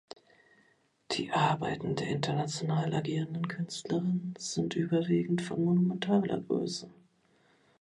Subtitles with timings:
[1.11, 6.89] Die Arbeiten der international agierenden Künstlerin sind überwiegend von monumentaler Größe.